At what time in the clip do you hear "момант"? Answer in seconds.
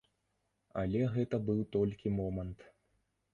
2.21-2.59